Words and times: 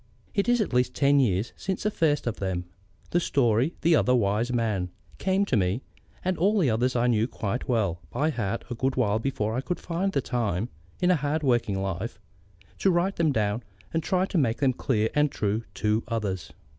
It 0.33 0.49
is 0.49 0.59
at 0.61 0.73
least 0.73 0.95
ten 0.95 1.19
years 1.19 1.53
since 1.55 1.83
the 1.83 1.91
first 1.91 2.25
of 2.25 2.37
them, 2.37 2.65
the 3.11 3.19
story 3.19 3.67
of 3.67 3.81
The 3.81 3.95
Other 3.95 4.15
Wise 4.15 4.51
Man, 4.51 4.89
came 5.19 5.45
to 5.45 5.55
me; 5.55 5.83
and 6.25 6.39
all 6.39 6.57
the 6.57 6.71
others 6.71 6.95
I 6.95 7.05
knew 7.05 7.27
quite 7.27 7.69
well 7.69 8.01
by 8.09 8.31
heart 8.31 8.65
a 8.71 8.73
good 8.73 8.95
while 8.95 9.19
before 9.19 9.55
I 9.55 9.61
could 9.61 9.79
find 9.79 10.11
the 10.11 10.19
time, 10.19 10.69
in 11.01 11.11
a 11.11 11.15
hard 11.15 11.43
worked 11.43 11.69
life, 11.69 12.17
to 12.79 12.89
write 12.89 13.17
them 13.17 13.31
down 13.31 13.61
and 13.93 14.01
try 14.01 14.25
to 14.25 14.39
make 14.39 14.57
them 14.57 14.73
clear 14.73 15.07
and 15.13 15.29
true 15.31 15.65
to 15.75 16.03
others. 16.07 16.51